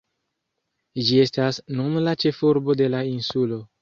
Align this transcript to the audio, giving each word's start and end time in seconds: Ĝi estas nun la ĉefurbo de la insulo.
Ĝi 1.09 1.19
estas 1.25 1.59
nun 1.81 1.99
la 2.07 2.15
ĉefurbo 2.25 2.77
de 2.81 2.89
la 2.95 3.07
insulo. 3.15 3.63